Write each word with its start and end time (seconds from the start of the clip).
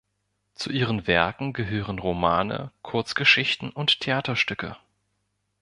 Zu 0.55 0.71
ihren 0.71 1.05
Werken 1.05 1.53
gehören 1.53 1.99
Romane, 1.99 2.71
Kurzgeschichten 2.81 3.69
und 3.69 3.99
Theaterstücke. 3.99 4.75